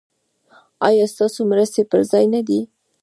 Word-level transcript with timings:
ایا 0.87 1.05
ستاسو 1.13 1.39
مرستې 1.51 1.81
پر 1.91 1.99
ځای 2.11 2.25
نه 2.33 2.41
دي؟ 2.47 2.59